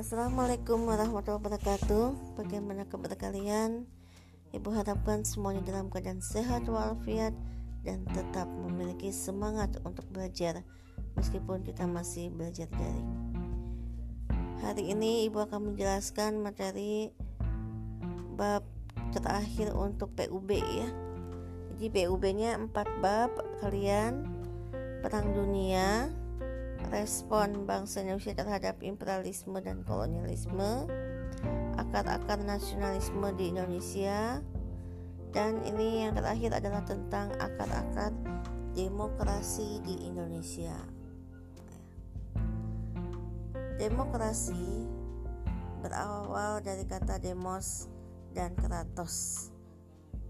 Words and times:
Assalamualaikum 0.00 0.88
warahmatullahi 0.88 1.60
wabarakatuh. 1.60 2.32
Bagaimana 2.40 2.88
kabar 2.88 3.12
kalian? 3.20 3.84
Ibu 4.48 4.72
harapkan 4.72 5.28
semuanya 5.28 5.60
dalam 5.60 5.92
keadaan 5.92 6.24
sehat 6.24 6.64
walafiat 6.72 7.36
Dan 7.84 8.08
tetap 8.08 8.48
memiliki 8.48 9.12
semangat 9.12 9.76
untuk 9.84 10.08
belajar 10.08 10.64
Meskipun 11.20 11.60
kita 11.68 11.84
masih 11.84 12.32
belajar 12.32 12.64
daring 12.72 13.12
Hari 14.64 14.88
ini 14.88 15.28
ibu 15.28 15.36
akan 15.36 15.76
menjelaskan 15.76 16.40
materi 16.40 17.12
Bab 18.40 18.64
terakhir 19.12 19.76
untuk 19.76 20.16
PUB 20.16 20.48
ya. 20.64 20.88
Jadi 21.76 22.08
PUB 22.08 22.24
nya 22.40 22.56
4 22.56 22.72
bab 23.04 23.36
kalian 23.60 24.24
Perang 25.04 25.28
dunia 25.36 26.08
respon 26.88 27.68
bangsa 27.68 28.00
Indonesia 28.00 28.32
terhadap 28.32 28.80
imperialisme 28.80 29.60
dan 29.60 29.84
kolonialisme, 29.84 30.88
akar-akar 31.76 32.40
nasionalisme 32.40 33.28
di 33.36 33.52
Indonesia, 33.52 34.40
dan 35.30 35.60
ini 35.62 36.08
yang 36.08 36.16
terakhir 36.16 36.56
adalah 36.56 36.82
tentang 36.88 37.30
akar-akar 37.36 38.10
demokrasi 38.72 39.84
di 39.84 40.08
Indonesia. 40.08 40.74
Demokrasi 43.76 44.88
berawal 45.80 46.60
dari 46.60 46.84
kata 46.84 47.16
demos 47.16 47.88
dan 48.36 48.52
kratos 48.52 49.48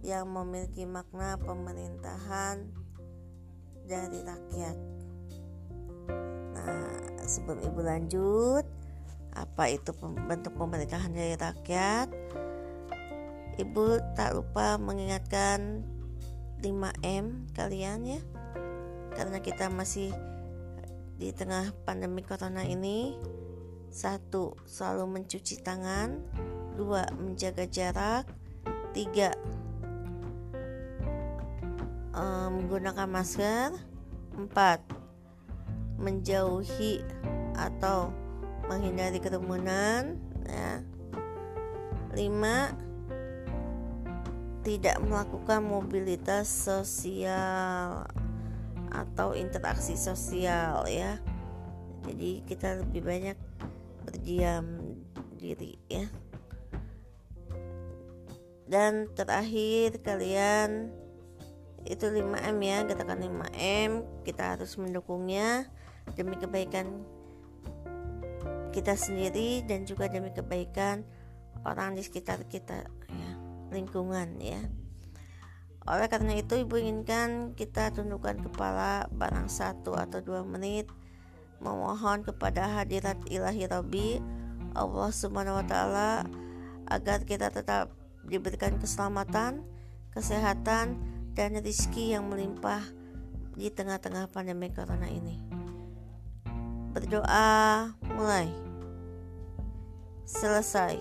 yang 0.00 0.30
memiliki 0.30 0.86
makna 0.86 1.36
pemerintahan 1.36 2.64
dari 3.84 4.22
rakyat 4.22 4.89
Nah, 6.64 7.24
sebelum 7.24 7.60
ibu 7.64 7.80
lanjut, 7.80 8.64
apa 9.34 9.70
itu 9.70 9.94
bentuk 10.26 10.52
pemerintahan 10.58 11.12
dari 11.14 11.34
rakyat? 11.38 12.08
Ibu 13.60 14.16
tak 14.16 14.34
lupa 14.34 14.80
mengingatkan 14.80 15.84
5M 16.60 17.50
kalian 17.56 18.18
ya. 18.18 18.20
Karena 19.16 19.38
kita 19.42 19.68
masih 19.68 20.14
di 21.20 21.32
tengah 21.36 21.72
pandemi 21.84 22.24
corona 22.24 22.64
ini. 22.64 23.16
Satu, 23.90 24.54
selalu 24.64 25.20
mencuci 25.20 25.60
tangan. 25.60 26.14
Dua, 26.78 27.04
menjaga 27.12 27.66
jarak. 27.66 28.24
Tiga, 28.94 29.34
eh, 32.14 32.48
menggunakan 32.48 33.08
masker. 33.10 33.74
Empat, 34.30 34.99
menjauhi 36.00 37.04
atau 37.54 38.10
menghindari 38.66 39.20
kerumunan 39.20 40.16
ya. 40.48 40.82
5 42.10 42.90
tidak 44.60 45.00
melakukan 45.00 45.64
mobilitas 45.64 46.50
sosial 46.50 48.04
atau 48.90 49.32
interaksi 49.32 49.94
sosial 49.94 50.84
ya. 50.90 51.22
Jadi 52.04 52.42
kita 52.44 52.82
lebih 52.82 53.02
banyak 53.04 53.38
berdiam 54.04 54.66
diri 55.38 55.78
ya. 55.86 56.06
Dan 58.70 59.10
terakhir 59.18 59.98
kalian 60.02 60.94
itu 61.88 62.06
5M 62.06 62.58
ya, 62.60 62.84
katakan 62.84 63.24
5M, 63.24 64.04
kita 64.22 64.54
harus 64.54 64.76
mendukungnya 64.76 65.66
demi 66.14 66.36
kebaikan 66.36 67.04
kita 68.70 68.94
sendiri 68.94 69.66
dan 69.66 69.82
juga 69.82 70.06
demi 70.06 70.30
kebaikan 70.30 71.02
orang 71.66 71.98
di 71.98 72.02
sekitar 72.06 72.46
kita 72.46 72.86
ya 73.10 73.30
lingkungan 73.70 74.38
ya. 74.42 74.60
Oleh 75.88 76.06
karena 76.12 76.36
itu 76.36 76.60
ibu 76.60 76.76
inginkan 76.76 77.56
kita 77.56 77.90
tundukkan 77.90 78.44
kepala 78.46 79.08
barang 79.10 79.48
satu 79.48 79.96
atau 79.96 80.20
dua 80.20 80.44
menit 80.44 80.86
memohon 81.58 82.22
kepada 82.22 82.68
hadirat 82.80 83.16
ilahi 83.26 83.64
Rabbi 83.64 84.08
Allah 84.76 85.10
subhanahu 85.10 85.60
wa 85.60 85.66
ta'ala 85.66 86.10
agar 86.90 87.24
kita 87.24 87.50
tetap 87.50 87.90
diberikan 88.26 88.76
keselamatan 88.76 89.64
kesehatan 90.12 91.00
dan 91.34 91.50
rezeki 91.58 92.18
yang 92.18 92.26
melimpah 92.28 92.82
di 93.54 93.70
tengah-tengah 93.70 94.30
pandemi 94.30 94.70
corona 94.70 95.06
ini 95.06 95.49
berdoa 96.90 97.90
mulai. 98.14 98.50
Selesai. 100.26 100.98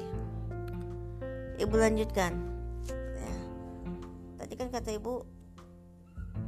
Ibu 1.59 1.75
lanjutkan. 1.75 2.33
Ya. 2.89 3.33
tadi 4.39 4.53
kan 4.55 4.67
kata 4.71 4.95
ibu 4.95 5.25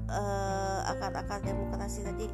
uh, 0.10 0.80
akar-akar 0.90 1.42
demokrasi 1.42 2.06
tadi. 2.06 2.30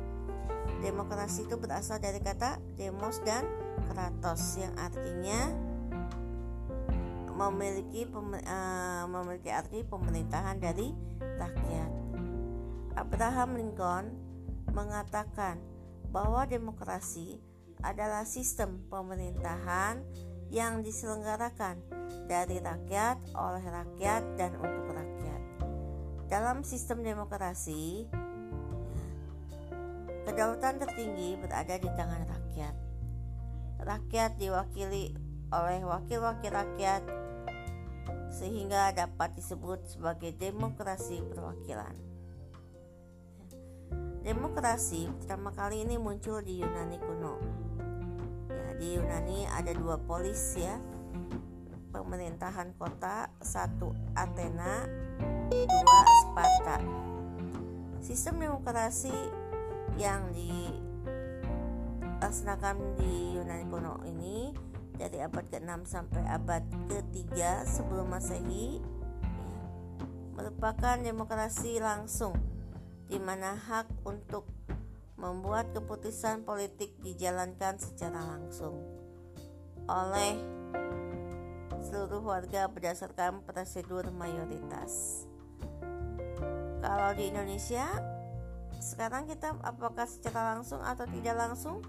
Demokrasi 0.78 1.50
itu 1.50 1.58
berasal 1.58 1.98
dari 1.98 2.22
kata 2.22 2.62
demos 2.78 3.18
dan 3.26 3.44
kratos 3.90 4.62
yang 4.62 4.76
artinya 4.78 5.50
memiliki 7.38 8.06
uh, 8.10 9.06
memiliki 9.10 9.50
arti 9.50 9.82
pemerintahan 9.86 10.58
dari 10.62 10.94
rakyat. 11.20 11.92
Abraham 12.98 13.50
Lincoln 13.58 14.06
mengatakan 14.74 15.62
bahwa 16.10 16.48
demokrasi 16.48 17.40
adalah 17.86 18.26
sistem 18.26 18.82
pemerintahan 18.90 20.02
yang 20.50 20.80
diselenggarakan 20.82 21.84
dari 22.28 22.64
rakyat, 22.64 23.20
oleh 23.36 23.66
rakyat, 23.68 24.24
dan 24.40 24.56
untuk 24.58 24.96
rakyat. 24.96 25.42
Dalam 26.28 26.64
sistem 26.64 27.04
demokrasi, 27.04 28.08
kedaulatan 30.28 30.80
tertinggi 30.80 31.40
berada 31.40 31.76
di 31.76 31.90
tangan 31.96 32.24
rakyat. 32.28 32.76
Rakyat 33.84 34.32
diwakili 34.40 35.16
oleh 35.52 35.80
wakil-wakil 35.84 36.52
rakyat, 36.52 37.04
sehingga 38.32 38.92
dapat 38.92 39.36
disebut 39.40 39.88
sebagai 39.88 40.36
demokrasi 40.36 41.24
perwakilan. 41.32 42.07
Demokrasi 44.38 45.10
pertama 45.18 45.50
kali 45.50 45.82
ini 45.82 45.98
muncul 45.98 46.46
di 46.46 46.62
Yunani 46.62 47.02
kuno. 47.02 47.42
Ya, 48.54 48.78
di 48.78 48.94
Yunani 48.94 49.50
ada 49.50 49.74
dua 49.74 49.98
polis 49.98 50.54
ya, 50.54 50.78
pemerintahan 51.90 52.78
kota, 52.78 53.34
satu 53.42 53.98
Athena, 54.14 54.86
dua 55.50 56.02
Sparta. 56.22 56.78
Sistem 57.98 58.46
demokrasi 58.46 59.10
yang 59.98 60.30
dilaksanakan 60.38 63.02
di 63.02 63.42
Yunani 63.42 63.66
kuno 63.74 64.06
ini 64.06 64.54
dari 65.02 65.18
abad 65.18 65.50
ke-6 65.50 65.82
sampai 65.90 66.22
abad 66.30 66.62
ke-3 66.86 67.66
sebelum 67.66 68.14
Masehi 68.14 68.86
merupakan 70.38 71.02
demokrasi 71.02 71.82
langsung 71.82 72.38
di 73.08 73.20
mana 73.20 73.56
hak 73.56 73.88
untuk 74.04 74.48
membuat 75.18 75.74
keputusan 75.74 76.46
politik 76.46 76.94
dijalankan 77.02 77.82
secara 77.82 78.22
langsung 78.22 78.78
oleh 79.88 80.36
seluruh 81.88 82.22
warga 82.22 82.68
berdasarkan 82.68 83.42
prosedur 83.48 84.12
mayoritas. 84.12 85.24
Kalau 86.84 87.10
di 87.16 87.32
Indonesia 87.32 87.88
sekarang 88.78 89.26
kita 89.26 89.58
apakah 89.66 90.06
secara 90.06 90.54
langsung 90.54 90.84
atau 90.84 91.08
tidak 91.10 91.36
langsung? 91.40 91.82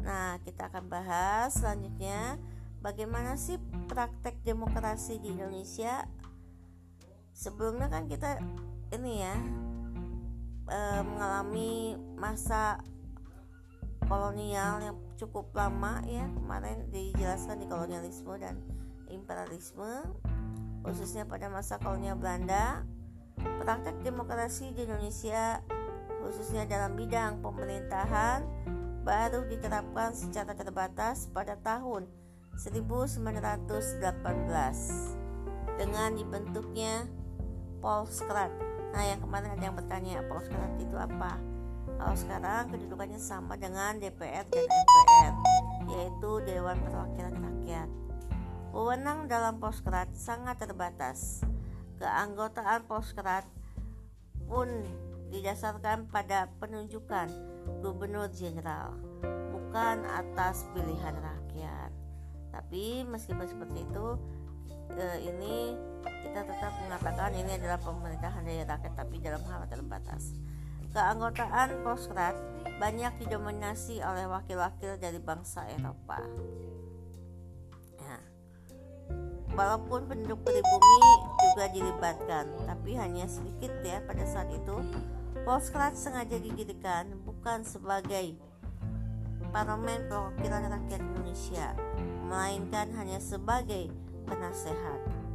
Nah, 0.00 0.38
kita 0.46 0.70
akan 0.72 0.86
bahas 0.88 1.58
selanjutnya 1.58 2.40
bagaimana 2.80 3.34
sih 3.36 3.60
praktek 3.90 4.40
demokrasi 4.46 5.18
di 5.20 5.34
Indonesia. 5.34 6.06
Sebelumnya 7.36 7.92
kan 7.92 8.08
kita 8.08 8.40
ini 8.96 9.20
ya 9.20 9.34
e, 10.66 10.78
mengalami 11.02 11.96
masa 12.18 12.78
kolonial 14.06 14.82
yang 14.82 14.96
cukup 15.18 15.50
lama 15.54 16.02
ya. 16.06 16.26
Kemarin 16.30 16.90
dijelaskan 16.90 17.62
di 17.62 17.66
kolonialisme 17.66 18.34
dan 18.38 18.58
imperialisme 19.10 20.02
khususnya 20.86 21.26
pada 21.26 21.50
masa 21.50 21.78
kolonial 21.82 22.14
Belanda. 22.18 22.86
Praktek 23.36 24.00
demokrasi 24.00 24.72
di 24.72 24.86
Indonesia 24.88 25.60
khususnya 26.24 26.66
dalam 26.66 26.98
bidang 26.98 27.38
pemerintahan 27.38 28.42
baru 29.06 29.46
diterapkan 29.46 30.10
secara 30.18 30.50
terbatas 30.58 31.30
pada 31.30 31.54
tahun 31.62 32.10
1918 32.58 34.02
dengan 35.78 36.10
dibentuknya 36.16 37.06
Polskrat 37.78 38.50
Nah 38.96 39.04
yang 39.04 39.20
kemarin 39.20 39.52
ada 39.52 39.64
yang 39.68 39.76
bertanya 39.76 40.24
sekarang 40.24 40.72
itu 40.80 40.96
apa? 40.96 41.36
Kalau 42.00 42.16
sekarang 42.16 42.72
kedudukannya 42.72 43.20
sama 43.20 43.60
dengan 43.60 44.00
DPR 44.00 44.48
dan 44.48 44.64
MPR. 44.64 45.34
yaitu 45.86 46.30
Dewan 46.48 46.80
Perwakilan 46.80 47.36
Rakyat. 47.36 47.88
Wewenang 48.72 49.28
dalam 49.28 49.60
Poskrat 49.60 50.08
sangat 50.16 50.58
terbatas. 50.64 51.44
Keanggotaan 52.00 52.88
Poskrat 52.88 53.44
pun 54.48 54.66
didasarkan 55.28 56.08
pada 56.08 56.48
penunjukan 56.58 57.28
Gubernur 57.84 58.32
Jenderal, 58.32 58.94
bukan 59.52 60.06
atas 60.06 60.66
pilihan 60.74 61.14
rakyat. 61.18 61.90
Tapi 62.54 63.02
meskipun 63.06 63.46
seperti 63.46 63.84
itu, 63.84 64.06
eh, 64.94 65.18
ini 65.26 65.74
kita 66.24 66.40
tetap 66.46 66.72
mengatakan 66.84 67.30
ini 67.34 67.56
adalah 67.56 67.78
pemerintahan 67.80 68.42
dari 68.44 68.62
rakyat, 68.62 68.92
tapi 68.94 69.16
dalam 69.22 69.42
hal 69.48 69.66
terbatas. 69.66 70.36
Keanggotaan 70.96 71.84
Poskrat 71.84 72.32
banyak 72.80 73.12
didominasi 73.20 74.00
oleh 74.00 74.24
wakil-wakil 74.28 74.96
dari 74.96 75.20
bangsa 75.20 75.68
Eropa. 75.68 76.24
Nah, 78.00 78.20
walaupun 79.52 80.08
penduduk 80.08 80.40
pribumi 80.44 81.00
juga 81.52 81.66
dilibatkan, 81.72 82.44
tapi 82.64 82.96
hanya 82.96 83.28
sedikit 83.28 83.72
ya 83.84 84.00
pada 84.04 84.24
saat 84.24 84.48
itu. 84.52 84.76
Poskrat 85.46 85.94
sengaja 85.94 86.42
didirikan 86.42 87.22
bukan 87.22 87.62
sebagai 87.62 88.34
parlemen 89.54 90.10
perwakilan 90.10 90.68
rakyat 90.74 91.00
Indonesia, 91.00 91.70
melainkan 92.26 92.90
hanya 92.98 93.22
sebagai 93.22 93.88
penasehat. 94.26 95.25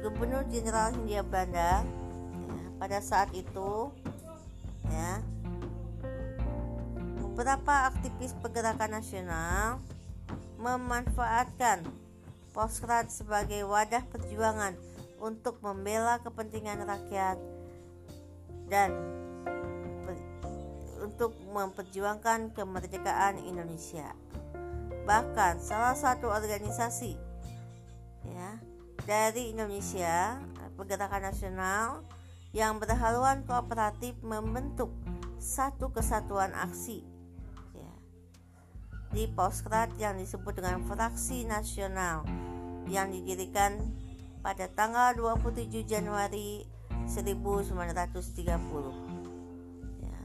Gubernur 0.00 0.48
Jenderal 0.48 0.96
Hindia 0.96 1.20
Belanda 1.20 1.84
ya, 1.84 2.66
pada 2.80 2.98
saat 3.04 3.28
itu 3.36 3.92
ya 4.88 5.20
beberapa 7.20 7.92
aktivis 7.92 8.32
pergerakan 8.40 9.00
nasional 9.00 9.80
memanfaatkan 10.56 11.84
Poskrat 12.50 13.14
sebagai 13.14 13.62
wadah 13.62 14.02
perjuangan 14.10 14.74
untuk 15.22 15.62
membela 15.62 16.18
kepentingan 16.18 16.82
rakyat 16.82 17.38
dan 18.66 18.90
untuk 20.98 21.32
memperjuangkan 21.54 22.50
kemerdekaan 22.52 23.38
Indonesia. 23.46 24.10
Bahkan 25.06 25.62
salah 25.62 25.94
satu 25.94 26.26
organisasi 26.26 27.29
dari 29.10 29.50
Indonesia, 29.50 30.38
Pergerakan 30.78 31.34
Nasional 31.34 32.06
yang 32.54 32.78
berhaluan 32.78 33.42
kooperatif 33.42 34.14
membentuk 34.22 34.94
satu 35.42 35.90
kesatuan 35.90 36.54
aksi 36.54 37.02
ya, 37.74 37.90
di 39.10 39.26
Poskrat 39.26 39.90
yang 39.98 40.14
disebut 40.14 40.62
dengan 40.62 40.86
Fraksi 40.86 41.42
Nasional 41.42 42.22
yang 42.86 43.10
didirikan 43.10 43.82
pada 44.46 44.70
tanggal 44.70 45.10
27 45.18 45.82
Januari 45.82 46.62
1930. 47.10 50.06
Ya. 50.06 50.22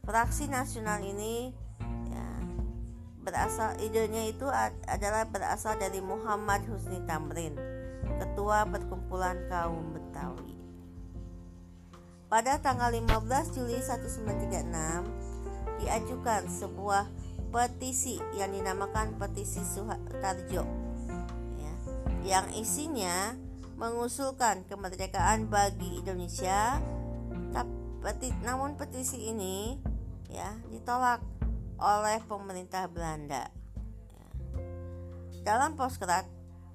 Fraksi 0.00 0.48
Nasional 0.48 1.04
ini 1.04 1.52
berasal 3.26 3.74
idenya 3.82 4.30
itu 4.30 4.46
adalah 4.86 5.26
berasal 5.26 5.74
dari 5.82 5.98
Muhammad 5.98 6.62
Husni 6.70 7.02
Tamrin, 7.10 7.58
ketua 8.22 8.62
perkumpulan 8.70 9.34
kaum 9.50 9.90
Betawi. 9.90 10.54
Pada 12.30 12.62
tanggal 12.62 12.94
15 12.94 13.58
Juli 13.58 13.82
1936 13.82 15.82
diajukan 15.82 16.46
sebuah 16.46 17.10
petisi 17.50 18.22
yang 18.38 18.54
dinamakan 18.54 19.18
petisi 19.18 19.62
Suharjo 19.62 20.62
ya, 21.58 21.74
yang 22.22 22.46
isinya 22.54 23.34
mengusulkan 23.78 24.66
kemerdekaan 24.66 25.46
bagi 25.46 26.02
Indonesia 26.02 26.82
tapi 27.54 28.28
namun 28.42 28.74
petisi 28.74 29.30
ini 29.30 29.78
ya 30.28 30.50
ditolak 30.74 31.22
oleh 31.76 32.24
pemerintah 32.24 32.88
Belanda. 32.88 33.52
Dalam 35.44 35.76
poskrat 35.78 36.26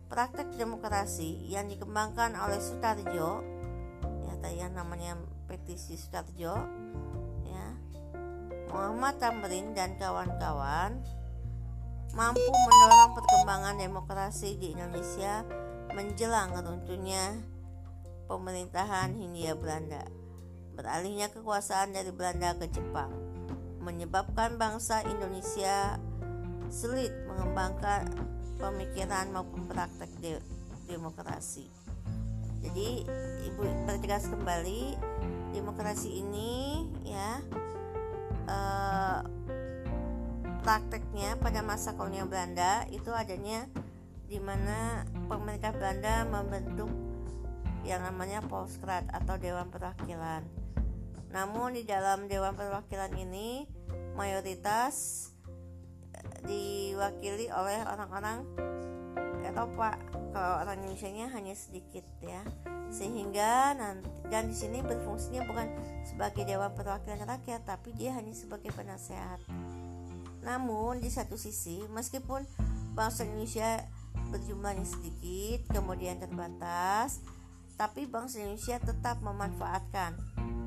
praktek 0.07 0.56
demokrasi 0.56 1.50
yang 1.50 1.68
dikembangkan 1.68 2.38
oleh 2.38 2.59
Sutarjo 2.62 3.42
ya 4.27 4.33
yang 4.51 4.75
namanya 4.75 5.18
petisi 5.48 5.95
Sutarjo 5.95 6.56
ya 7.48 7.68
Muhammad 8.71 9.19
Tamrin 9.19 9.74
dan 9.75 9.95
kawan-kawan 9.98 11.00
mampu 12.12 12.44
mendorong 12.44 13.12
perkembangan 13.15 13.75
demokrasi 13.80 14.59
di 14.59 14.75
Indonesia 14.75 15.44
menjelang 15.92 16.56
runtuhnya 16.56 17.39
pemerintahan 18.27 19.15
Hindia 19.15 19.56
Belanda. 19.59 20.07
Beralihnya 20.75 21.27
kekuasaan 21.31 21.92
dari 21.92 22.15
Belanda 22.15 22.56
ke 22.56 22.68
Jepang 22.71 23.20
menyebabkan 23.81 24.56
bangsa 24.56 25.01
Indonesia 25.10 25.98
sulit 26.72 27.12
mengembangkan 27.28 28.07
pemikiran 28.62 29.33
maupun 29.33 29.66
praktek 29.68 30.12
de 30.22 30.33
demokrasi. 30.86 31.68
Jadi 32.62 33.04
ibu 33.50 33.62
pertegas 33.89 34.30
kembali 34.30 34.95
demokrasi 35.51 36.22
ini 36.22 36.86
ya 37.01 37.42
eh, 38.45 39.19
prakteknya 40.62 41.42
pada 41.42 41.66
masa 41.66 41.98
kolonial 41.98 42.30
Belanda 42.30 42.86
itu 42.94 43.10
adanya 43.10 43.66
di 44.30 44.38
mana 44.38 45.04
pemerintah 45.28 45.74
Belanda 45.74 46.24
membentuk 46.30 46.88
yang 47.81 48.06
namanya 48.06 48.45
Polskrat 48.45 49.10
atau 49.10 49.36
Dewan 49.42 49.74
Perwakilan. 49.74 50.61
Namun 51.31 51.80
di 51.80 51.83
dalam 51.88 52.28
Dewan 52.28 52.56
Perwakilan 52.56 53.16
ini 53.16 53.68
mayoritas 54.16 55.28
diwakili 56.44 57.48
oleh 57.51 57.80
orang-orang 57.88 58.44
Eropa. 59.42 59.95
Kalau 60.31 60.63
orang 60.63 60.80
Indonesia-nya 60.80 61.28
hanya 61.36 61.56
sedikit 61.56 62.07
ya 62.24 62.44
sehingga 62.92 63.72
nanti 63.80 64.12
dan 64.28 64.51
di 64.51 64.56
sini 64.56 64.83
berfungsinya 64.83 65.48
bukan 65.48 65.68
sebagai 66.04 66.44
dewan 66.44 66.75
perwakilan 66.75 67.24
rakyat 67.24 67.63
tapi 67.63 67.95
dia 67.95 68.12
hanya 68.16 68.36
sebagai 68.36 68.72
penasehat. 68.75 69.39
Namun 70.44 71.00
di 71.00 71.07
satu 71.07 71.40
sisi 71.40 71.88
meskipun 71.88 72.44
bangsa 72.92 73.23
Indonesia 73.23 73.80
berjumlahnya 74.31 74.83
sedikit 74.88 75.71
kemudian 75.71 76.19
terbatas 76.19 77.23
tapi 77.80 78.07
bangsa 78.07 78.44
Indonesia 78.44 78.80
tetap 78.80 79.23
memanfaatkan 79.23 80.16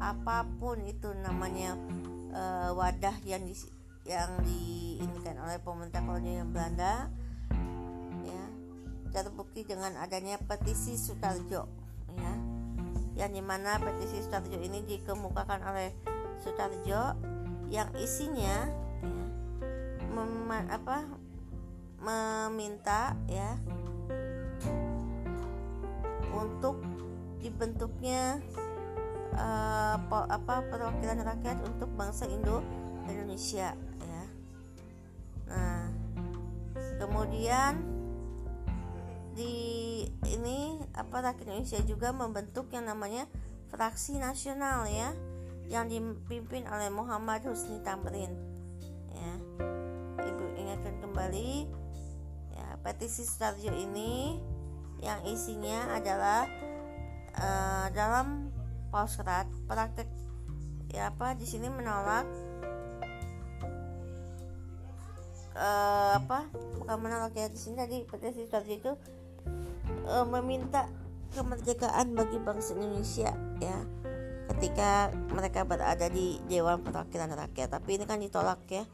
apa 0.01 0.47
pun 0.59 0.83
itu 0.87 1.11
namanya 1.15 1.79
e, 2.33 2.43
wadah 2.75 3.17
yang 3.27 3.43
di, 3.47 3.55
yang 4.07 4.41
diinginkan 4.43 5.39
oleh 5.41 5.59
pemerintah 5.63 6.03
kolonial 6.03 6.47
Belanda 6.49 7.09
ya 8.25 8.45
terbukti 9.15 9.63
dengan 9.63 9.95
adanya 10.01 10.41
petisi 10.43 10.99
Sutarjo 10.99 11.63
ya. 12.19 12.35
Yang 13.15 13.31
di 13.39 13.43
mana 13.47 13.79
petisi 13.79 14.19
Sutarjo 14.19 14.59
ini 14.59 14.83
dikemukakan 14.83 15.61
oleh 15.63 15.95
Sutarjo 16.43 17.15
yang 17.71 17.89
isinya 17.97 18.69
ya, 19.03 20.07
mem, 20.11 20.51
apa 20.51 21.07
meminta 22.05 23.17
ya 23.31 23.57
untuk 26.35 26.77
dibentuknya 27.41 28.43
uh, 29.35 29.97
apa 30.31 30.55
perwakilan 30.71 31.23
rakyat 31.23 31.59
untuk 31.67 31.91
bangsa 31.95 32.27
Indo 32.31 32.63
Indonesia 33.07 33.75
ya. 34.01 34.25
Nah, 35.51 35.87
kemudian 36.99 37.95
di 39.35 39.55
ini 40.31 40.79
apa 40.95 41.31
rakyat 41.31 41.47
Indonesia 41.51 41.81
juga 41.83 42.15
membentuk 42.15 42.71
yang 42.71 42.87
namanya 42.87 43.27
fraksi 43.75 44.23
nasional 44.23 44.87
ya 44.87 45.11
yang 45.67 45.91
dipimpin 45.91 46.69
oleh 46.71 46.93
Muhammad 46.93 47.43
Husni 47.43 47.83
Tamrin 47.83 48.31
ya 49.11 49.33
ibu 50.23 50.45
ingatkan 50.55 51.03
kembali 51.03 51.67
ya 52.55 52.79
petisi 52.87 53.27
Sutarjo 53.27 53.75
ini 53.75 54.39
yang 55.03 55.21
isinya 55.27 55.99
adalah 55.99 56.47
uh, 57.35 57.87
dalam 57.91 58.44
poskrat 58.95 59.51
praktek 59.67 60.07
ya 60.95 61.11
apa 61.11 61.35
di 61.35 61.43
sini 61.43 61.67
menolak 61.67 62.23
uh, 65.59 66.15
apa 66.23 66.47
bukan 66.79 66.97
menolak 67.03 67.35
ya 67.35 67.51
di 67.51 67.59
sini 67.59 67.75
tadi 67.75 68.07
petisi 68.07 68.47
Sutarjo 68.47 68.71
itu 68.71 68.93
e, 70.05 70.15
meminta 70.29 70.85
kemerdekaan 71.35 72.15
bagi 72.15 72.39
bangsa 72.39 72.79
Indonesia 72.79 73.35
ya. 73.59 73.79
Ketika 74.55 75.11
mereka 75.33 75.65
berada 75.67 76.07
di 76.07 76.39
Dewan 76.47 76.85
Perwakilan 76.85 77.33
Rakyat 77.33 77.69
tapi 77.75 77.99
ini 77.99 78.05
kan 78.07 78.21
ditolak 78.23 78.61
ya. 78.71 78.85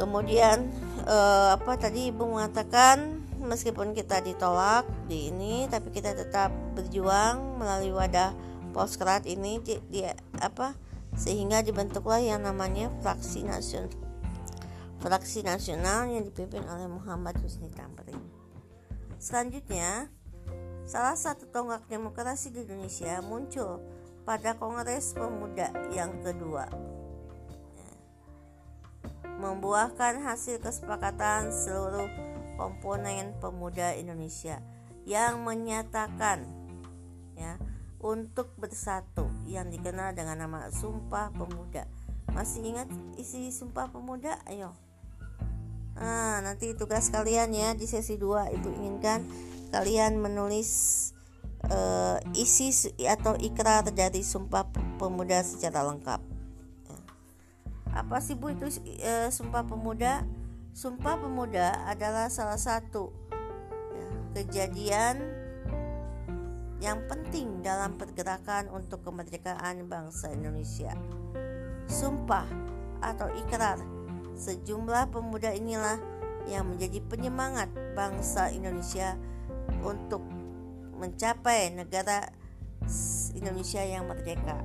Kemudian 0.00 0.72
uh, 1.04 1.52
apa 1.60 1.76
tadi 1.76 2.08
ibu 2.08 2.24
mengatakan 2.24 3.20
meskipun 3.44 3.92
kita 3.92 4.24
ditolak 4.24 4.88
di 5.04 5.28
ini 5.28 5.68
tapi 5.68 5.92
kita 5.92 6.16
tetap 6.16 6.48
berjuang 6.90 7.62
melalui 7.62 7.94
wadah 7.94 8.34
Poskrat 8.74 9.22
ini 9.22 9.62
dia 9.62 10.18
apa 10.42 10.74
sehingga 11.14 11.62
dibentuklah 11.62 12.18
yang 12.18 12.42
namanya 12.42 12.90
fraksi 12.98 13.46
nasional 13.46 13.94
fraksi 14.98 15.46
nasional 15.46 16.10
yang 16.10 16.26
dipimpin 16.26 16.66
oleh 16.66 16.90
Muhammad 16.90 17.38
Husni 17.40 17.70
Tamrin. 17.70 18.18
Selanjutnya, 19.22 20.10
salah 20.82 21.14
satu 21.14 21.46
tonggak 21.48 21.86
demokrasi 21.86 22.50
di 22.50 22.66
Indonesia 22.66 23.22
muncul 23.22 23.78
pada 24.26 24.58
Kongres 24.58 25.14
Pemuda 25.14 25.70
yang 25.94 26.10
kedua 26.26 26.66
membuahkan 29.40 30.20
hasil 30.26 30.58
kesepakatan 30.58 31.54
seluruh 31.54 32.10
komponen 32.58 33.32
pemuda 33.40 33.96
Indonesia 33.96 34.60
yang 35.08 35.40
menyatakan 35.48 36.59
ya 37.40 37.56
untuk 38.00 38.52
bersatu 38.60 39.28
yang 39.48 39.72
dikenal 39.72 40.12
dengan 40.12 40.44
nama 40.44 40.68
Sumpah 40.68 41.32
Pemuda. 41.32 41.88
Masih 42.36 42.60
ingat 42.60 42.88
isi 43.16 43.48
Sumpah 43.48 43.88
Pemuda? 43.88 44.36
Ayo. 44.44 44.76
Nah, 45.96 46.44
nanti 46.44 46.76
tugas 46.76 47.08
kalian 47.08 47.52
ya 47.56 47.72
di 47.72 47.88
sesi 47.88 48.20
2 48.20 48.56
Ibu 48.60 48.68
inginkan 48.76 49.24
kalian 49.72 50.20
menulis 50.20 50.70
uh, 51.68 52.20
isi 52.36 52.72
atau 53.08 53.36
ikrar 53.40 53.88
dari 53.88 54.20
Sumpah 54.20 54.68
Pemuda 55.00 55.40
secara 55.40 55.84
lengkap 55.88 56.30
apa 57.90 58.22
sih 58.22 58.38
Bu 58.38 58.54
itu 58.54 58.70
e, 59.02 59.30
Sumpah 59.34 59.66
Pemuda? 59.66 60.22
Sumpah 60.70 61.18
Pemuda 61.18 61.90
adalah 61.90 62.30
salah 62.30 62.58
satu 62.58 63.10
ya, 63.90 64.06
kejadian 64.38 65.18
yang 66.80 67.04
penting 67.06 67.60
dalam 67.60 68.00
pergerakan 68.00 68.72
untuk 68.72 69.04
kemerdekaan 69.04 69.84
bangsa 69.84 70.32
Indonesia. 70.32 70.96
Sumpah 71.84 72.48
atau 73.04 73.28
ikrar 73.36 73.76
sejumlah 74.36 75.12
pemuda 75.12 75.52
inilah 75.52 76.00
yang 76.48 76.64
menjadi 76.72 77.04
penyemangat 77.04 77.68
bangsa 77.92 78.48
Indonesia 78.48 79.20
untuk 79.84 80.24
mencapai 80.96 81.72
negara 81.76 82.32
Indonesia 83.36 83.84
yang 83.84 84.08
merdeka. 84.08 84.56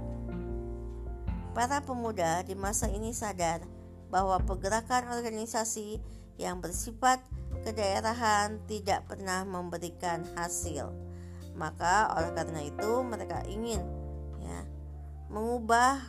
Para 1.55 1.83
pemuda 1.83 2.43
di 2.43 2.55
masa 2.55 2.91
ini 2.91 3.15
sadar 3.15 3.63
bahwa 4.11 4.39
pergerakan 4.43 5.11
organisasi 5.11 5.99
yang 6.35 6.59
bersifat 6.59 7.23
kedaerahan 7.63 8.59
tidak 8.67 9.07
pernah 9.07 9.47
memberikan 9.47 10.23
hasil. 10.35 10.91
Maka 11.55 12.11
oleh 12.11 12.31
karena 12.35 12.61
itu 12.61 12.91
mereka 13.01 13.41
ingin 13.47 13.81
ya 14.43 14.59
mengubah 15.31 16.03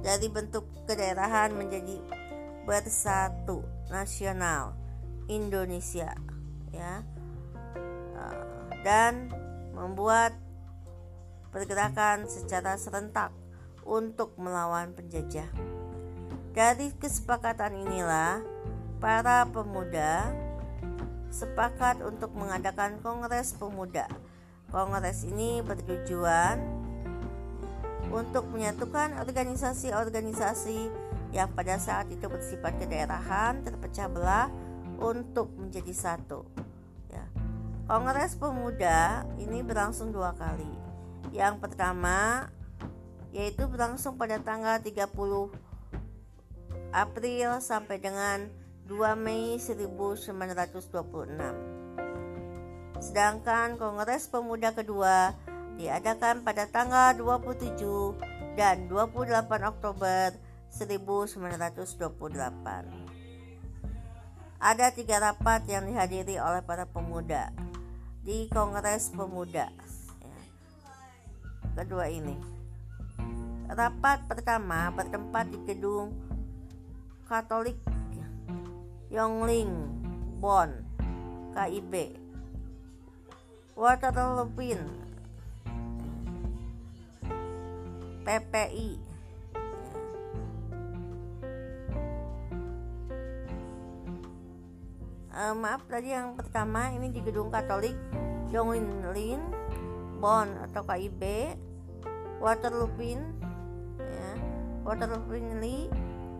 dari 0.00 0.28
bentuk 0.32 0.64
kedaerahan 0.88 1.52
menjadi 1.52 2.00
bersatu 2.64 3.60
nasional 3.92 4.72
Indonesia 5.28 6.16
ya 6.72 7.04
dan 8.84 9.32
membuat 9.72 10.36
pergerakan 11.48 12.28
secara 12.28 12.76
serentak 12.76 13.32
untuk 13.88 14.36
melawan 14.36 14.92
penjajah. 14.92 15.48
Dari 16.54 16.92
kesepakatan 17.00 17.82
inilah, 17.88 18.44
para 19.00 19.48
pemuda 19.48 20.30
sepakat 21.32 22.04
untuk 22.04 22.30
mengadakan 22.36 23.00
Kongres 23.02 23.56
Pemuda. 23.58 24.06
Kongres 24.74 25.22
ini 25.22 25.62
bertujuan 25.62 26.58
untuk 28.10 28.50
menyatukan 28.50 29.22
organisasi-organisasi 29.22 30.90
yang 31.30 31.46
pada 31.54 31.78
saat 31.78 32.10
itu 32.10 32.26
bersifat 32.26 32.82
kedaerahan 32.82 33.62
terpecah 33.62 34.10
belah 34.10 34.50
untuk 34.98 35.54
menjadi 35.54 35.94
satu. 35.94 36.42
Ya. 37.06 37.22
Kongres 37.86 38.34
Pemuda 38.34 39.22
ini 39.38 39.62
berlangsung 39.62 40.10
dua 40.10 40.34
kali. 40.34 40.66
Yang 41.30 41.62
pertama 41.62 42.50
yaitu 43.30 43.70
berlangsung 43.70 44.18
pada 44.18 44.42
tanggal 44.42 44.82
30 44.82 45.06
April 46.90 47.62
sampai 47.62 48.02
dengan 48.02 48.50
2 48.90 49.14
Mei 49.14 49.54
1926. 49.54 51.73
Sedangkan 53.04 53.76
Kongres 53.76 54.32
Pemuda 54.32 54.72
kedua 54.72 55.36
diadakan 55.76 56.40
pada 56.40 56.64
tanggal 56.64 57.12
27 57.12 57.76
dan 58.56 58.88
28 58.88 59.44
Oktober 59.60 60.32
1928. 60.72 61.84
Ada 64.56 64.86
tiga 64.96 65.20
rapat 65.20 65.68
yang 65.68 65.84
dihadiri 65.84 66.40
oleh 66.40 66.64
para 66.64 66.88
pemuda 66.88 67.52
di 68.24 68.48
Kongres 68.48 69.12
Pemuda 69.12 69.68
kedua 71.76 72.08
ini. 72.08 72.40
Rapat 73.68 74.24
pertama 74.24 74.88
bertempat 74.96 75.52
di 75.52 75.58
gedung 75.68 76.16
Katolik 77.28 77.76
Yongling, 79.12 79.70
Bon, 80.40 80.70
KIB. 81.54 82.23
Waterloo 83.74 84.46
PPI. 88.22 88.90
Uh, 95.34 95.50
maaf 95.58 95.82
tadi 95.90 96.14
yang 96.14 96.38
pertama 96.38 96.94
ini 96.94 97.10
di 97.10 97.18
gedung 97.18 97.50
Katolik. 97.50 97.98
Yonglin 98.54 99.42
Bon 100.22 100.46
atau 100.62 100.86
KIB 100.86 101.58
Waterloo 102.38 102.86
Waterloo 104.86 105.26
Finley 105.26 105.90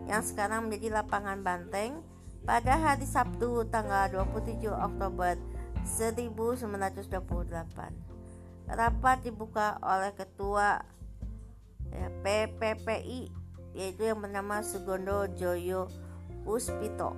yang 0.06 0.22
sekarang 0.22 0.70
menjadi 0.70 1.02
lapangan 1.02 1.42
banteng. 1.42 1.98
Pada 2.46 2.78
hari 2.78 3.02
Sabtu 3.02 3.66
tanggal 3.74 4.06
27 4.22 4.70
Oktober 4.70 5.34
1928. 5.84 7.04
Rapat 8.64 9.20
dibuka 9.20 9.76
oleh 9.84 10.16
ketua 10.16 10.80
ya, 11.92 12.08
PPPI 12.24 13.44
yaitu 13.74 14.06
yang 14.08 14.22
bernama 14.22 14.62
Sugondo 14.64 15.28
Joyo 15.36 15.90
Puspito. 16.46 17.12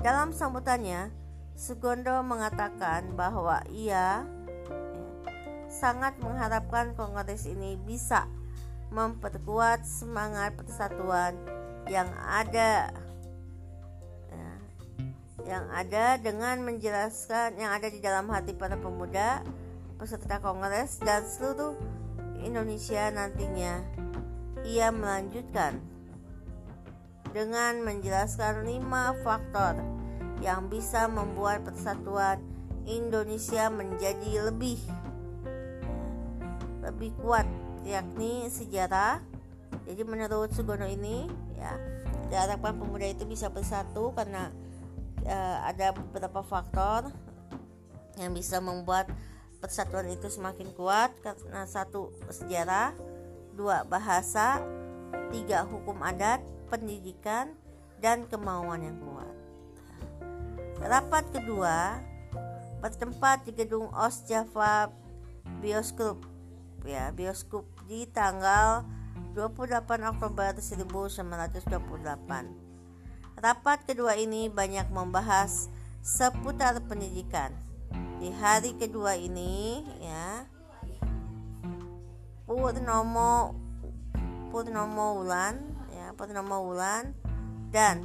Dalam 0.00 0.32
sambutannya, 0.32 1.12
Sugondo 1.58 2.22
mengatakan 2.24 3.12
bahwa 3.12 3.60
ia 3.68 4.24
ya, 4.24 4.24
sangat 5.68 6.16
mengharapkan 6.18 6.96
kongres 6.96 7.46
ini 7.46 7.76
bisa 7.76 8.26
memperkuat 8.90 9.86
semangat 9.86 10.58
persatuan 10.58 11.38
yang 11.86 12.10
ada 12.26 12.90
yang 15.48 15.68
ada 15.72 16.20
dengan 16.20 16.60
menjelaskan 16.64 17.56
yang 17.56 17.72
ada 17.72 17.88
di 17.88 18.00
dalam 18.02 18.28
hati 18.28 18.52
para 18.56 18.76
pemuda 18.76 19.44
peserta 20.00 20.40
kongres 20.40 21.00
dan 21.04 21.24
seluruh 21.24 21.76
Indonesia 22.40 23.12
nantinya 23.12 23.84
ia 24.64 24.88
melanjutkan 24.92 25.80
dengan 27.30 27.84
menjelaskan 27.86 28.66
lima 28.66 29.14
faktor 29.22 29.78
yang 30.40 30.66
bisa 30.72 31.06
membuat 31.06 31.62
persatuan 31.62 32.40
Indonesia 32.88 33.68
menjadi 33.68 34.50
lebih 34.50 34.80
lebih 36.80 37.12
kuat 37.20 37.46
yakni 37.84 38.48
sejarah. 38.48 39.20
Jadi 39.86 40.02
menurut 40.02 40.50
Sugono 40.56 40.88
ini 40.88 41.28
ya 41.54 41.76
diharapkan 42.32 42.78
pemuda 42.78 43.06
itu 43.10 43.26
bisa 43.26 43.50
bersatu 43.50 44.14
karena 44.16 44.50
uh, 45.26 45.58
ada 45.66 45.92
beberapa 45.96 46.44
faktor 46.44 47.10
yang 48.18 48.36
bisa 48.36 48.60
membuat 48.60 49.08
persatuan 49.60 50.08
itu 50.08 50.28
semakin 50.28 50.72
kuat 50.72 51.12
karena 51.20 51.68
satu 51.68 52.12
sejarah, 52.32 52.96
dua 53.56 53.84
bahasa, 53.84 54.64
tiga 55.32 55.64
hukum 55.68 56.00
adat, 56.00 56.40
pendidikan 56.72 57.52
dan 58.00 58.24
kemauan 58.28 58.84
yang 58.84 58.96
kuat. 59.00 59.34
Rapat 60.80 61.28
kedua 61.32 62.00
bertempat 62.80 63.44
di 63.44 63.52
gedung 63.52 63.92
Os 63.92 64.24
Java 64.24 64.88
Bioskop 65.60 66.24
ya 66.84 67.12
bioskop 67.12 67.68
di 67.84 68.08
tanggal 68.08 68.88
28 69.36 69.84
Oktober 70.16 70.56
1928. 70.56 72.69
Rapat 73.40 73.88
kedua 73.88 74.20
ini 74.20 74.52
banyak 74.52 74.92
membahas 74.92 75.72
seputar 76.04 76.76
pendidikan. 76.84 77.48
Di 78.20 78.28
hari 78.36 78.76
kedua 78.76 79.16
ini 79.16 79.80
ya 79.96 80.44
Purnomo 82.44 83.56
Purnomo 84.52 85.24
Wulan 85.24 85.56
ya 85.88 86.12
Purnomo 86.12 86.68
Wulan 86.68 87.16
dan 87.72 88.04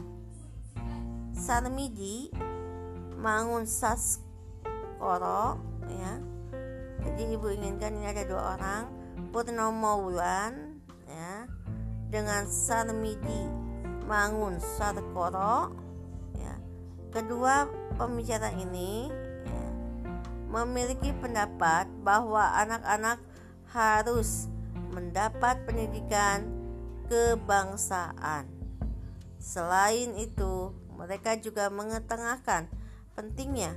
Sarmidi 1.35 2.31
Mangun 3.19 3.67
Saskoro 3.67 5.59
ya 5.91 6.15
jadi 7.03 7.35
ibu 7.35 7.51
inginkan 7.51 7.99
ini 7.99 8.07
ada 8.07 8.23
dua 8.23 8.55
orang 8.55 8.87
Purnomo 9.35 10.07
Wulan 10.07 10.79
ya 11.11 11.43
dengan 12.07 12.47
Sarmidi 12.47 13.64
Mangun 14.05 14.61
Sarkoro 14.61 15.73
ya 16.37 16.53
kedua 17.09 17.65
pembicara 17.97 18.53
ini 18.53 19.09
ya, 19.43 19.67
memiliki 20.49 21.09
pendapat 21.17 21.89
bahwa 22.05 22.53
anak-anak 22.61 23.17
harus 23.73 24.47
mendapat 24.93 25.65
pendidikan 25.67 26.47
kebangsaan. 27.11 28.47
Selain 29.35 30.15
itu, 30.17 30.73
mereka 30.95 31.37
juga 31.37 31.69
mengetengahkan 31.69 32.71
pentingnya 33.13 33.75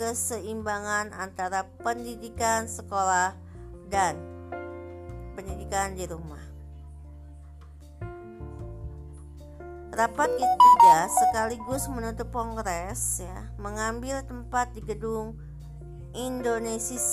keseimbangan 0.00 1.12
antara 1.12 1.68
pendidikan 1.84 2.64
sekolah 2.64 3.36
dan 3.92 4.16
pendidikan 5.36 5.92
di 5.92 6.08
rumah. 6.08 6.49
Rapat 9.90 10.30
ketiga 10.38 11.10
sekaligus 11.10 11.90
menutup 11.90 12.30
kongres 12.30 13.26
ya, 13.26 13.50
mengambil 13.58 14.22
tempat 14.22 14.70
di 14.70 14.86
gedung 14.86 15.34
Indonesis 16.14 17.06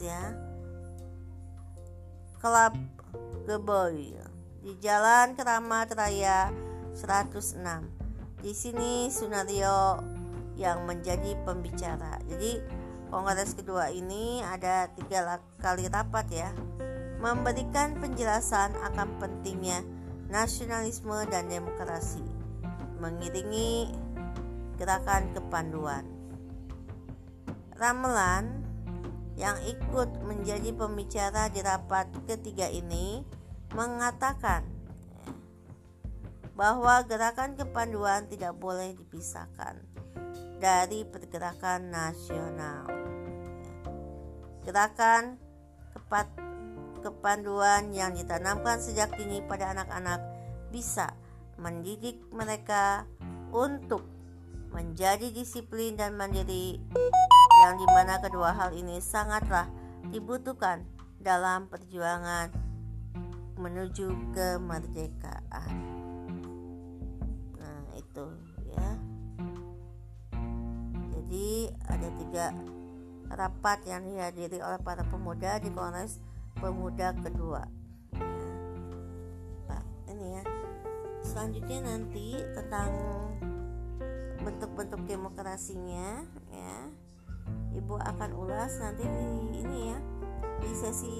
ya. 0.00 0.32
Club 2.40 2.72
Geboy 3.44 4.16
di 4.64 4.72
Jalan 4.80 5.36
Keramat 5.36 5.92
Raya 5.92 6.48
106. 6.96 7.60
Di 8.40 8.52
sini 8.56 9.12
Sunario 9.12 10.00
yang 10.56 10.88
menjadi 10.88 11.36
pembicara. 11.44 12.16
Jadi 12.32 12.64
kongres 13.12 13.52
kedua 13.52 13.92
ini 13.92 14.40
ada 14.40 14.88
tiga 14.96 15.36
kali 15.60 15.84
rapat 15.92 16.26
ya, 16.32 16.48
memberikan 17.20 18.00
penjelasan 18.00 18.72
akan 18.88 19.20
pentingnya 19.20 19.84
nasionalisme 20.26 21.26
dan 21.30 21.46
demokrasi, 21.46 22.24
mengiringi 22.98 23.90
gerakan 24.76 25.32
kepanduan. 25.32 26.04
Ramelan 27.76 28.64
yang 29.36 29.60
ikut 29.68 30.24
menjadi 30.24 30.72
pembicara 30.72 31.52
di 31.52 31.60
rapat 31.60 32.08
ketiga 32.24 32.72
ini 32.72 33.20
mengatakan 33.76 34.64
bahwa 36.56 37.04
gerakan 37.04 37.52
kepanduan 37.52 38.24
tidak 38.32 38.56
boleh 38.56 38.96
dipisahkan 38.96 39.76
dari 40.56 41.04
pergerakan 41.04 41.92
nasional. 41.92 42.88
Gerakan 44.64 45.36
kepat 45.92 46.45
kepanduan 47.06 47.94
yang 47.94 48.18
ditanamkan 48.18 48.82
sejak 48.82 49.14
dini 49.14 49.38
pada 49.46 49.70
anak-anak 49.70 50.18
bisa 50.74 51.14
mendidik 51.54 52.18
mereka 52.34 53.06
untuk 53.54 54.02
menjadi 54.74 55.30
disiplin 55.30 55.94
dan 55.94 56.18
mandiri 56.18 56.82
yang 57.62 57.78
di 57.78 57.86
mana 57.86 58.18
kedua 58.18 58.50
hal 58.58 58.74
ini 58.74 58.98
sangatlah 58.98 59.70
dibutuhkan 60.10 60.82
dalam 61.22 61.70
perjuangan 61.70 62.50
menuju 63.54 64.34
kemerdekaan. 64.34 65.74
Nah 67.54 67.86
itu 67.94 68.26
ya. 68.66 68.88
Jadi 71.14 71.70
ada 71.86 72.08
tiga 72.18 72.46
rapat 73.30 73.78
yang 73.86 74.02
dihadiri 74.04 74.58
oleh 74.58 74.82
para 74.82 75.06
pemuda 75.06 75.62
di 75.62 75.70
Kongres 75.70 76.20
pemuda 76.56 77.12
kedua. 77.20 77.62
Pak 79.68 79.84
ini 80.08 80.40
ya. 80.40 80.44
Selanjutnya 81.20 81.78
nanti 81.84 82.40
tentang 82.56 82.90
bentuk-bentuk 84.40 85.04
demokrasinya 85.04 86.24
ya. 86.50 86.76
Ibu 87.76 88.00
akan 88.00 88.30
ulas 88.32 88.80
nanti 88.80 89.04
di 89.04 89.26
ini 89.60 89.92
ya 89.92 89.98
di 90.56 90.72
sesi 90.72 91.16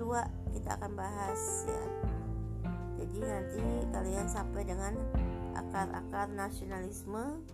2 0.00 0.56
kita 0.56 0.80
akan 0.80 0.92
bahas 0.96 1.68
ya. 1.68 1.84
Jadi 2.98 3.18
nanti 3.20 3.62
kalian 3.92 4.26
sampai 4.26 4.62
dengan 4.64 4.96
akar-akar 5.54 6.32
nasionalisme 6.32 7.44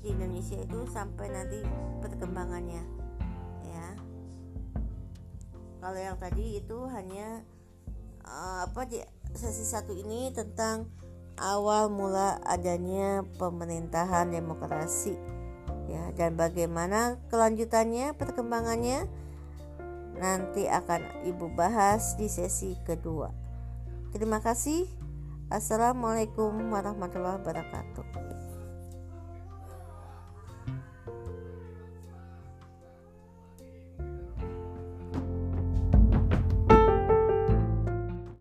di 0.00 0.14
Indonesia 0.14 0.56
itu 0.56 0.88
sampai 0.88 1.28
nanti 1.28 1.60
perkembangannya 2.00 2.99
kalau 5.80 5.96
yang 5.96 6.20
tadi 6.20 6.60
itu 6.60 6.78
hanya 6.92 7.40
uh, 8.28 8.68
apa 8.68 8.84
di 8.84 9.00
sesi 9.32 9.64
satu 9.64 9.96
ini 9.96 10.28
tentang 10.30 10.86
awal 11.40 11.88
mula 11.88 12.38
adanya 12.44 13.24
pemerintahan 13.40 14.28
demokrasi. 14.28 15.16
Ya 15.90 16.12
dan 16.14 16.38
bagaimana 16.38 17.18
kelanjutannya 17.32 18.14
perkembangannya 18.14 19.08
nanti 20.20 20.68
akan 20.68 21.26
ibu 21.26 21.50
bahas 21.56 22.14
di 22.20 22.28
sesi 22.28 22.76
kedua. 22.84 23.32
Terima 24.12 24.38
kasih. 24.38 24.86
Assalamualaikum 25.50 26.70
warahmatullahi 26.70 27.42
wabarakatuh 27.42 28.49